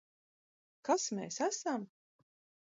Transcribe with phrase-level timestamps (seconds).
[0.89, 1.87] Kas mēs esam?